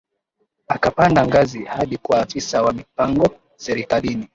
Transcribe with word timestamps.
Akapanda 0.67 1.25
ngazi 1.27 1.63
hadi 1.65 1.97
kuwa 1.97 2.19
afisa 2.21 2.61
wa 2.63 2.73
mipango 2.73 3.29
serikalini 3.55 4.27